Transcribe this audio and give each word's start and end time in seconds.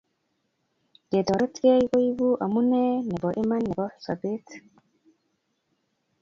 Ketoretkei 1.09 1.81
koipu 1.91 2.27
amune 2.43 2.81
nebo 3.09 3.27
iman 3.41 3.61
nebo 3.67 3.85
sopet 4.03 4.45